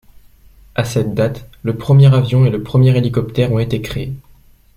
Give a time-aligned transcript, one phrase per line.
[0.73, 4.13] À cette date, le premier avion et le premier hélicoptère ont été créés.